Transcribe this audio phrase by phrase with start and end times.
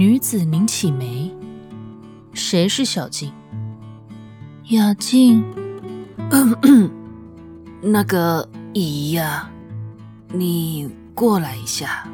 [0.00, 1.30] 女子拧起眉
[2.32, 3.30] ：“谁是小静？”
[4.70, 5.44] 雅静，
[7.82, 9.50] 那个姨呀，
[10.32, 12.08] 你过来一下。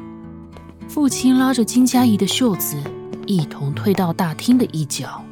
[0.89, 2.75] 父亲拉着金佳怡的袖子，
[3.25, 5.23] 一同退到大厅的一角。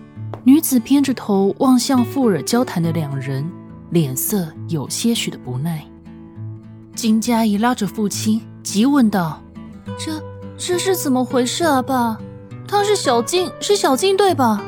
[0.45, 3.45] 女子偏着头望向附耳交谈的两人，
[3.89, 5.85] 脸色有些许的不耐。
[6.95, 9.41] 金佳怡拉着父亲，急问道
[9.99, 10.23] ：“这
[10.57, 12.17] 这是怎么回事啊，爸？”
[12.67, 14.61] 她是小静，是小静对吧？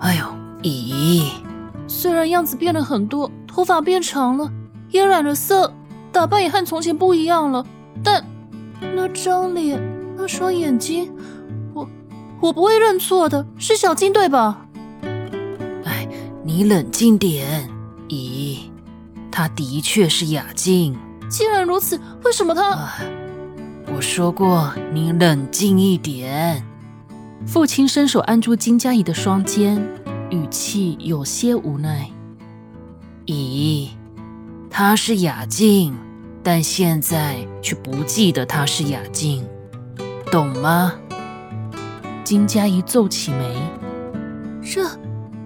[0.00, 0.24] 哎呦，
[0.62, 1.30] 咦，
[1.86, 4.50] 虽然样子变了很多，头发变长了，
[4.90, 5.72] 也染了色，
[6.10, 7.64] 打扮也和从前不一样了，
[8.02, 8.24] 但
[8.80, 9.80] 那张脸，
[10.16, 11.12] 那双眼睛，
[11.72, 11.88] 我
[12.40, 14.66] 我不会认错的，是小静对吧？
[15.84, 16.08] 哎，
[16.42, 17.68] 你冷静点，
[18.08, 18.58] 咦，
[19.30, 20.96] 她的确是雅静。
[21.28, 22.88] 既然如此，为什么她？
[23.94, 26.66] 我说过，你冷静一点。
[27.46, 29.76] 父亲伸手按住金佳怡的双肩，
[30.30, 32.10] 语气有些无奈
[33.26, 33.88] ：“咦，
[34.70, 35.94] 她是雅静，
[36.42, 39.46] 但现在却不记得她是雅静，
[40.30, 40.94] 懂吗？”
[42.24, 43.56] 金佳怡皱起眉
[44.62, 44.88] ：“这，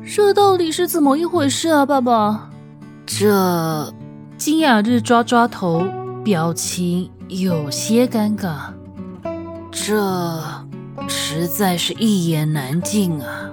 [0.05, 2.51] 这到底是怎么一回事啊，爸爸？”
[3.05, 3.93] 这，
[4.37, 5.85] 金雅日抓抓头，
[6.23, 8.73] 表情有些尴尬。
[9.73, 10.56] 这。
[11.09, 13.51] 实在是一言难尽啊！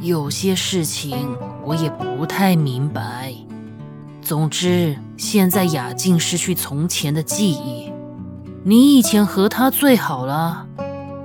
[0.00, 3.34] 有些事情我也不太明白。
[4.20, 7.92] 总之，现在雅静失去从前的记忆，
[8.64, 10.66] 你以前和她最好了，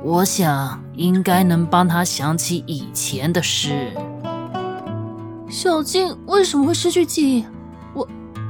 [0.03, 3.91] 我想应该能帮她想起以前的事。
[5.49, 7.45] 小静为什么会失去记忆？
[7.93, 8.07] 我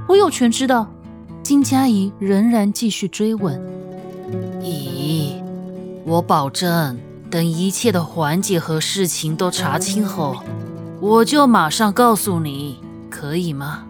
[0.07, 0.87] 我有权知道。
[1.43, 3.76] 金佳怡仍然继续追问。
[6.07, 6.09] 咦？
[6.09, 6.97] 我保证，
[7.29, 10.37] 等一切的环节和事情都查清后，
[11.01, 12.79] 我就马上告诉你，
[13.09, 13.83] 可以吗？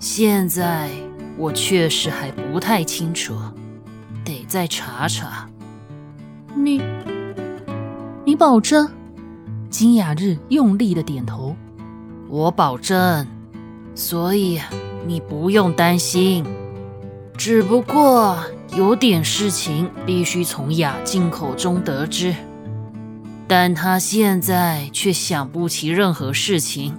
[0.00, 0.90] 现在
[1.36, 3.36] 我确实还不太清楚，
[4.24, 5.48] 得再查查。
[6.56, 6.82] 你，
[8.24, 8.90] 你保证？
[9.70, 11.54] 金雅日用力的点头。
[12.28, 13.24] 我保证，
[13.94, 14.60] 所以
[15.06, 16.44] 你不用担心。
[17.36, 18.36] 只不过。
[18.76, 22.34] 有点事情必须从雅静口中得知，
[23.48, 26.94] 但他现在却想不起任何事情，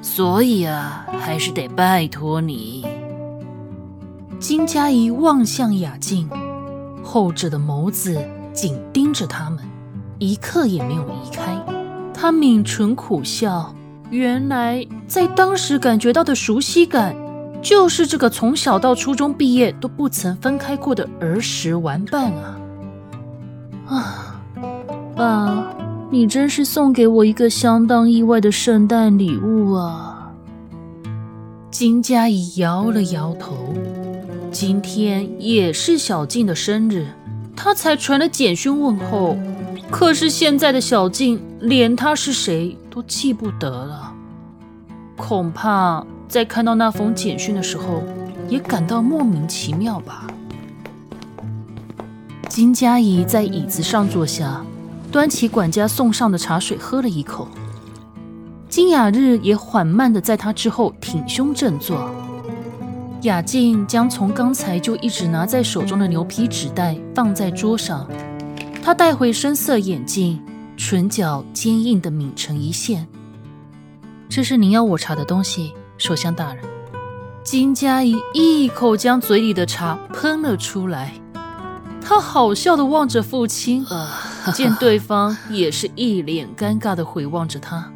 [0.00, 2.86] 所以啊，还是得拜托你。
[4.38, 6.28] 金佳怡望向雅静，
[7.02, 8.18] 后者的眸子
[8.54, 9.58] 紧盯着他们，
[10.18, 11.62] 一刻也没有离开。
[12.14, 13.74] 他抿唇苦笑，
[14.10, 17.14] 原来在当时感觉到的熟悉感。
[17.66, 22.60] 就是这个从小到初中毕业都不曾分开过的儿时玩伴啊！
[23.88, 24.40] 啊，
[25.16, 25.74] 爸，
[26.08, 30.30] 你真是送给我一个相当意外的圣诞礼物啊！
[31.68, 33.74] 金佳怡摇了摇头。
[34.52, 37.08] 今天也是小静的生日，
[37.56, 39.36] 她才传了简讯问候。
[39.90, 44.14] 可是现在的小静连她是谁都记不得了，
[45.16, 46.04] 恐怕……
[46.28, 48.02] 在看到那封简讯的时候，
[48.48, 50.26] 也感到莫名其妙吧。
[52.48, 54.64] 金佳怡在椅子上坐下，
[55.12, 57.46] 端起管家送上的茶水喝了一口。
[58.68, 62.10] 金雅日也缓慢的在她之后挺胸振作。
[63.22, 68.04] 雅静将从刚才就一直拿在手中的牛皮纸袋放在桌上，
[68.82, 70.42] 她戴回深色眼镜，
[70.76, 73.06] 唇角坚硬的抿成一线。
[74.28, 75.72] 这是您要我查的东西。
[75.98, 76.62] 首相大人，
[77.42, 81.14] 金佳怡一口将嘴里的茶喷了出来。
[82.00, 83.84] 她好笑的望着父亲，
[84.54, 87.90] 见对方也是一脸尴尬的回望着他。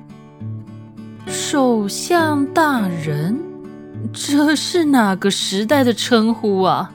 [1.26, 3.38] 首相大人，
[4.12, 6.90] 这是哪个时代的称呼啊？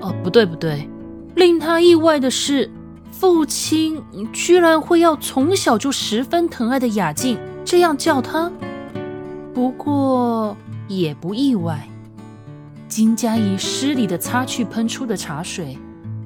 [0.00, 0.88] 哦，不对不对，
[1.34, 2.70] 令他意外的是，
[3.10, 4.02] 父亲
[4.32, 8.50] 居然会要从小就十分疼爱的雅静这样叫他。
[9.54, 10.56] 不过
[10.88, 11.88] 也不意外，
[12.88, 15.78] 金佳怡失礼的擦去喷出的茶水，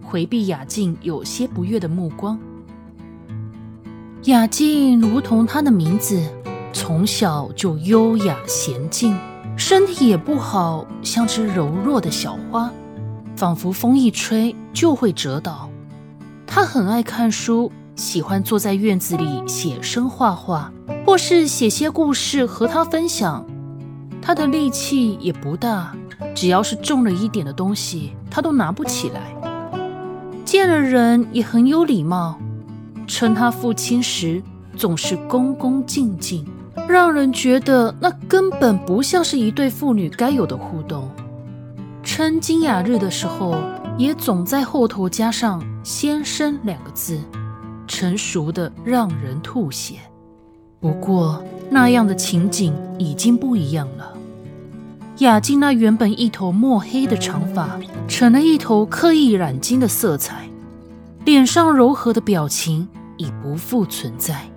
[0.03, 2.39] 回避雅静有些不悦的目光。
[4.25, 6.21] 雅静如同她的名字，
[6.73, 9.17] 从小就优雅娴静，
[9.57, 12.71] 身体也不好，像只柔弱的小花，
[13.37, 15.71] 仿佛风一吹就会折倒。
[16.47, 20.73] 她很爱看书，喜欢坐在院子里写生画画，
[21.05, 23.45] 或是写些故事和他分享。
[24.23, 25.93] 他的力气也不大，
[26.33, 29.21] 只要是重了一点的东西，他都拿不起来。
[30.45, 32.39] 见了人也很有礼貌，
[33.09, 34.41] 称他父亲时
[34.77, 36.47] 总是恭恭敬敬，
[36.89, 41.11] 让人觉得那根本不像是一对父女该有的互动。
[42.05, 43.57] 称金雅日的时候，
[43.99, 47.19] 也总在后头加上“先生”两个字，
[47.89, 49.97] 成熟的让人吐血。
[50.79, 54.13] 不过那样的情景已经不一样了。
[55.19, 60.49] 雅静那原本一头墨黑的长发，成了一头刻意染金的色彩，
[61.25, 62.87] 脸上柔和的表情
[63.17, 64.49] 已不复存在，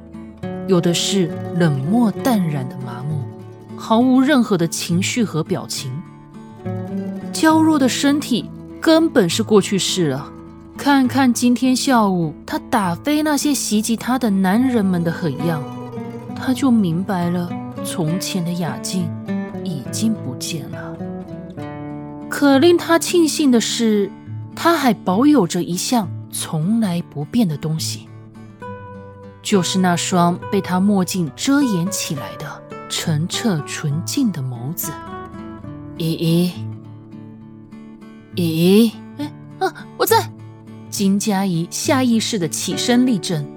[0.68, 3.24] 有的是冷漠淡然的麻木，
[3.76, 5.92] 毫无任何的情绪和表情。
[7.34, 8.48] 娇弱的身体
[8.80, 10.32] 根本是过去式了。
[10.78, 15.64] 看看今天下午他打飞那些袭击他的男人们的狠样，
[16.36, 17.50] 他就明白了
[17.84, 19.10] 从前的雅静。
[19.64, 20.98] 已经不见了。
[22.28, 24.12] 可令他庆幸的是，
[24.56, 28.08] 他还保有着一项从来不变的东西，
[29.44, 34.92] 就是那双被他墨镜遮掩起来的澄澈纯净的眸子。
[36.00, 36.52] 咦咦，
[38.36, 38.92] 咦，
[40.92, 43.48] 金佳怡下意识的起身立正。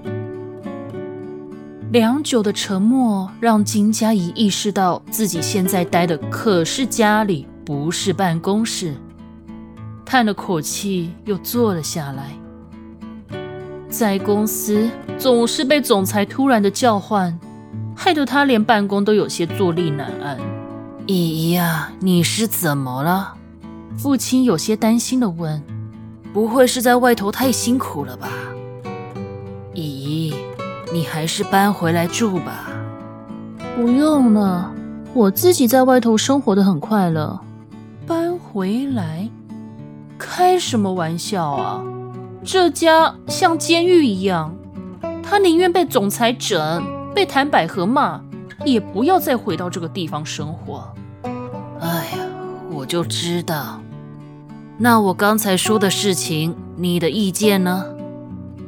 [1.90, 8.94] 良久的沉默让金佳怡意识到自己现在待的可是家里，不是办公室。
[10.06, 12.30] 叹了口气，又坐了下来。
[13.88, 14.88] 在公司
[15.18, 17.36] 总是被总裁突然的叫唤，
[17.96, 20.38] 害得他连办公都有些坐立难安。
[21.06, 23.34] 姨姨啊，你是怎么了？
[23.96, 25.62] 父亲有些担心的问
[26.34, 28.28] ：“不会是在外头太辛苦了吧？”
[29.72, 30.34] 姨姨。
[30.92, 32.70] 你还是搬回来住吧。
[33.74, 34.72] 不用了，
[35.12, 37.40] 我自己在外头生活的很快乐。
[38.06, 39.28] 搬回来？
[40.16, 41.82] 开什么玩笑啊！
[42.44, 44.54] 这家像监狱一样，
[45.20, 48.20] 他宁愿被总裁整，被谭百合骂，
[48.64, 50.94] 也不要再回到这个地方生活。
[51.80, 52.18] 哎呀，
[52.70, 53.80] 我就知道。
[54.76, 57.84] 那我刚才说的事情，你的意见呢？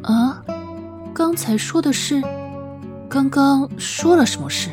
[0.02, 0.42] 啊？
[1.12, 2.22] 刚才说的是，
[3.08, 4.70] 刚刚说了什么事？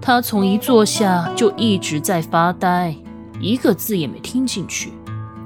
[0.00, 2.96] 他从一坐下就一直在发呆，
[3.40, 4.92] 一个字也没听进去。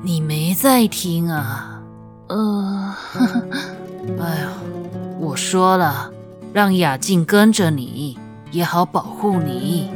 [0.02, 1.82] 你没在听啊？
[2.28, 3.42] 呃，呵呵
[4.20, 4.48] 哎呀，
[5.18, 6.10] 我说了，
[6.52, 8.16] 让雅静跟着你，
[8.52, 9.90] 也好保护你。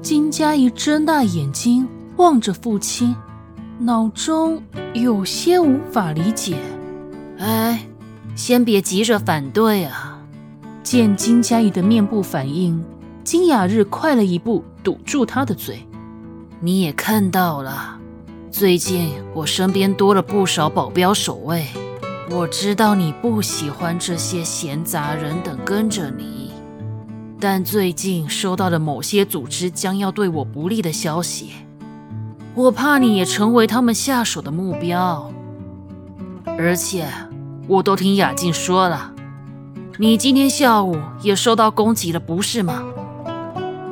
[0.00, 3.14] 金佳怡睁大眼睛望着父亲，
[3.78, 4.62] 脑中
[4.92, 6.56] 有些无法理解。
[7.38, 7.86] 哎。
[8.36, 10.18] 先别急着反对啊！
[10.82, 12.84] 见金佳怡的面部反应，
[13.22, 15.86] 金雅日快了一步，堵住她的嘴。
[16.58, 17.96] 你也看到了，
[18.50, 21.64] 最近我身边多了不少保镖守卫。
[22.28, 26.50] 我知道你不喜欢这些闲杂人等跟着你，
[27.38, 31.50] 但最近收到了某些组织将要对我不利的消息，
[32.54, 35.30] 我怕你也成为他们下手的目标，
[36.58, 37.06] 而且。
[37.66, 39.10] 我都听雅静说了，
[39.96, 42.82] 你今天下午也受到攻击了，不是吗？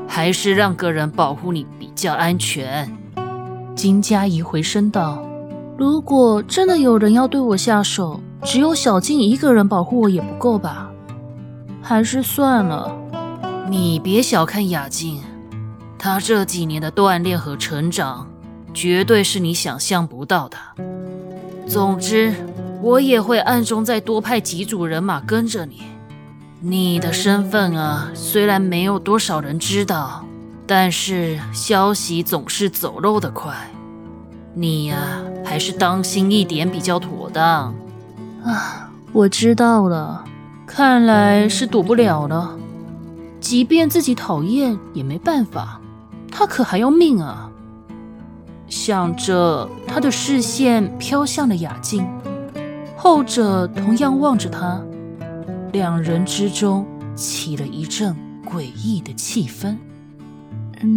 [0.06, 2.94] 还是让个人保护你比较安全。
[3.74, 5.24] 金佳怡回声道
[5.78, 10.90] ：“如果真的有人要对我下手，只有小静一个人保护我也不够吧？
[11.80, 12.94] 还是算了。
[13.70, 15.22] 你别小看雅静，
[15.98, 18.26] 她这几年的锻炼和成长，
[18.72, 20.56] 绝对是你想象不到的。
[21.66, 22.34] 总之。”
[22.82, 25.82] 我也会暗中再多派几组人马跟着你。
[26.58, 30.24] 你的身份啊，虽然没有多少人知道，
[30.66, 33.54] 但是消息总是走漏的快。
[34.52, 34.98] 你呀，
[35.44, 37.72] 还是当心一点比较妥当。
[38.44, 40.24] 啊，我知道了。
[40.66, 42.58] 看来是躲不了了。
[43.38, 45.80] 即便自己讨厌也没办法，
[46.32, 47.48] 他可还要命啊！
[48.72, 52.08] 想着，他的视线飘向了雅静。
[52.96, 54.80] 后者同样望着他，
[55.72, 58.16] 两人之中起了一阵
[58.50, 59.76] 诡异的气氛。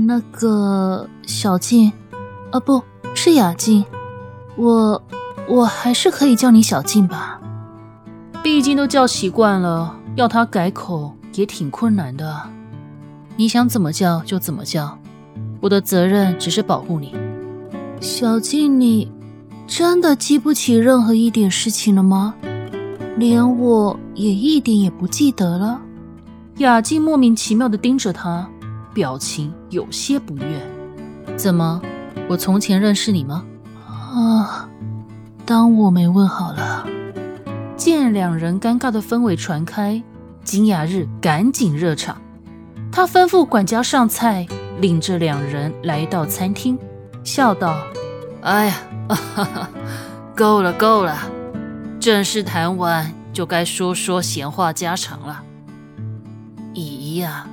[0.08, 1.92] 那个小静，
[2.52, 2.82] 啊，不
[3.14, 3.84] 是雅静，
[4.56, 5.04] 我
[5.50, 7.42] 我还是可以叫你小静吧。
[8.42, 12.42] 毕竟都叫习惯了，要他改口也挺困难的。
[13.36, 14.98] 你想怎么叫就怎么叫，
[15.60, 17.14] 我的责任只是保护你。
[18.06, 19.12] 小静，你
[19.66, 22.36] 真的记不起任何一点事情了吗？
[23.18, 25.82] 连我也一点也不记得了。
[26.58, 28.48] 雅静莫名其妙的盯着他，
[28.94, 30.62] 表情有些不悦。
[31.36, 31.82] 怎么，
[32.30, 33.44] 我从前认识你吗？
[33.88, 34.70] 啊，
[35.44, 36.86] 当我没问好了。
[37.76, 40.04] 见两人尴尬的氛围传开，
[40.44, 42.22] 金雅日赶紧热场。
[42.92, 44.46] 他吩咐管家上菜，
[44.80, 46.78] 领着两人来到餐厅，
[47.26, 47.76] 笑道
[48.42, 48.76] ：“哎呀，
[49.10, 49.70] 哈 哈
[50.36, 51.18] 够了够了，
[52.00, 55.42] 正式谈完就该说说闲话家常了。
[56.76, 57.48] 姨呀，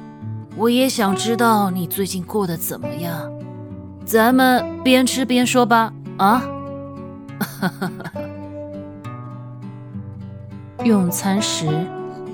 [0.57, 3.33] 我也想知道你最近过得怎么样，
[4.05, 5.91] 咱们边吃边说吧。
[6.19, 6.43] 啊，
[7.41, 8.13] 哈哈哈哈。”
[10.85, 11.67] 用餐时，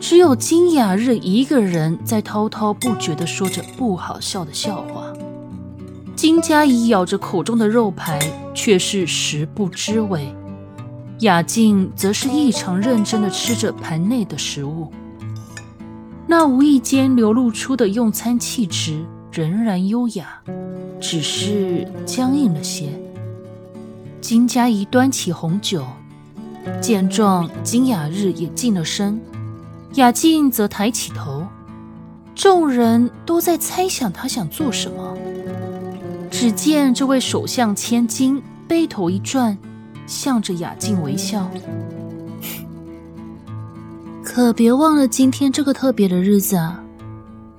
[0.01, 5.08] 只有金雅日一个人在滔滔不绝地说着不好笑的笑话。
[6.19, 8.19] 金佳怡咬着口中的肉排，
[8.53, 10.27] 却是食不知味。
[11.21, 14.91] 雅静则是异常认真地吃着盘内的食物，
[16.27, 20.43] 那无意间流露出的用餐气质仍然优雅，
[20.99, 22.89] 只是僵硬了些。
[24.21, 25.87] 金佳怡端起红酒。
[26.81, 29.21] 见状，金雅日也近了身，
[29.95, 31.47] 雅静则抬起头，
[32.35, 35.17] 众人都在猜想他想做什么。
[36.31, 39.57] 只见这位首相千金背头一转，
[40.07, 41.51] 向着雅静微笑。
[44.25, 46.83] 可别忘了今天这个特别的日子啊，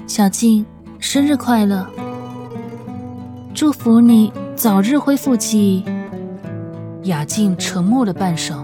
[0.07, 0.65] 小静，
[0.99, 1.87] 生日快乐！
[3.53, 5.83] 祝福你早日恢复记忆。
[7.09, 8.63] 雅静沉默了半晌。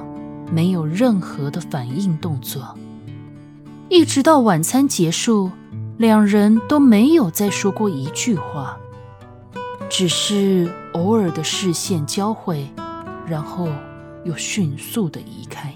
[0.52, 2.78] 没有任何的反应动作，
[3.90, 5.50] 一直到晚餐结束，
[5.98, 8.78] 两人都没有再说过一句话，
[9.90, 12.68] 只是偶尔的视线交汇，
[13.28, 13.70] 然后
[14.24, 15.74] 又迅速的移开。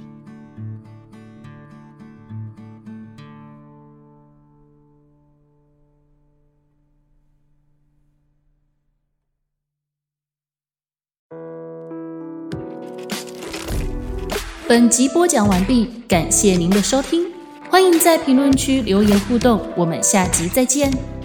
[14.68, 17.26] 本集播讲完毕，感谢您的收听，
[17.72, 21.19] 欢迎在评论区留言互动，我们下集再见。